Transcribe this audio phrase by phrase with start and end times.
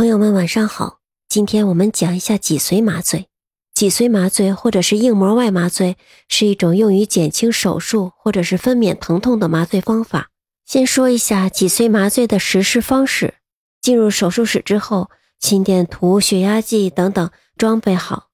[0.00, 3.28] 朋友们晚上好，今天我们讲一下脊髓麻醉。
[3.74, 10.30] 脊髓麻醉或者是硬膜外麻醉是一种用于减轻手术或者是分娩疼痛的麻醉方法。
[10.64, 13.34] 先说一下脊髓麻醉的实施方式：
[13.82, 18.28] 进入手术室之后，心电图、血压计等等装备好，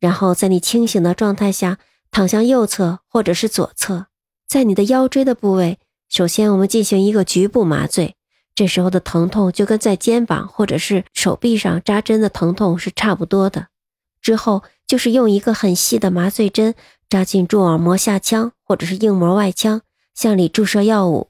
[0.00, 1.76] 然后在你清醒的状态下
[2.10, 4.06] 躺向右侧或者是左侧，
[4.48, 5.78] 在你的腰椎的部位，
[6.08, 8.16] 首先我们进行一个局部麻醉。
[8.54, 13.68] 这时候的疼痛就跟在肩膀或者是手臂上扎针的疼痛是差不多的。
[14.20, 16.74] 之后就是用一个很细的麻醉针
[17.08, 19.80] 扎进蛛网膜下腔或者是硬膜外腔，
[20.14, 21.28] 向里注射药物。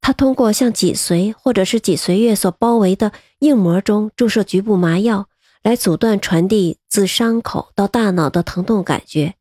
[0.00, 5.28] 它通过向脊髓或者是脊髓叶所包围的硬膜中注射局部麻药，
[5.62, 9.34] 来阻断传递自伤口到大脑的疼痛感觉。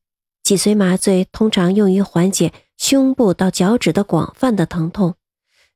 [0.43, 5.16] 脊髓麻醉通常用于缓解胸部到脚趾的广泛的疼痛。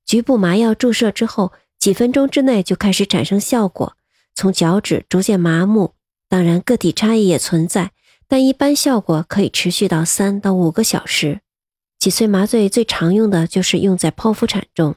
[0.06, 3.96] 局部麻药注射之后，几分钟之内就开始产生效果，
[4.36, 5.96] 从脚趾逐渐麻木。
[6.30, 7.92] 当然，个体差异也存在，
[8.28, 11.42] 但一般效果可以持续到三到五个小时。
[12.00, 14.96] 脊髓麻醉最常用的就是用在剖腹产中。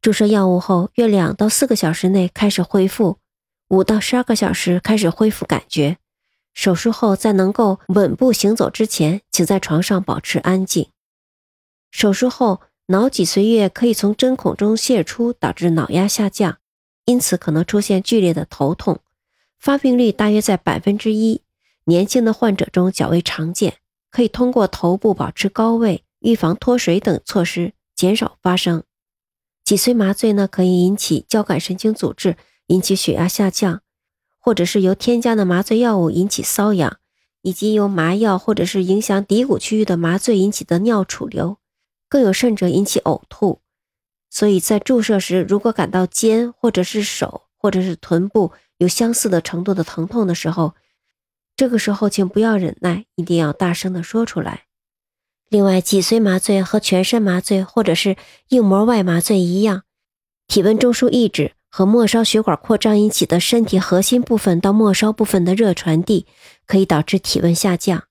[0.00, 3.18] 注射药物后，约两到四个小时内开始恢复，
[3.68, 5.98] 五到十二个小时开始恢复感觉。
[6.54, 10.88] 手术后，在能够稳步行走之前，请在床上保持安静。
[11.90, 12.62] 手术后。
[12.88, 16.58] 脑脊髓液可以从针孔中泄出，导致脑压下降，
[17.04, 19.00] 因此可能出现剧烈的头痛，
[19.58, 21.42] 发病率大约在百分之一，
[21.84, 23.78] 年轻的患者中较为常见。
[24.08, 28.82] 可以通过头部保持高位、预防脱水等措施减少发生。
[29.62, 32.36] 脊髓麻醉呢，可以引起交感神经阻滞，
[32.68, 33.82] 引起血压下降，
[34.38, 36.98] 或者是由添加的麻醉药物引起瘙痒，
[37.42, 41.58] 以及由麻药或者是影响骶骨区域的麻醉引起的尿储留。
[42.08, 43.60] 更有甚者引起呕吐，
[44.30, 50.74] 所以在注射时，如果感到肩或者是手或者是臀部有相似的程度的疼痛的时候，
[51.56, 54.64] 这个时候请不要忍耐，一定要大声的说出来。
[55.48, 58.16] 另外，脊髓麻醉和全身麻醉或者是
[58.48, 59.84] 硬膜外麻醉一样，
[60.48, 66.26] 体温中枢抑制和末梢血管扩张引起的身体核心部分到末梢部分的热传递，
[66.66, 68.05] 可以导致体温下降。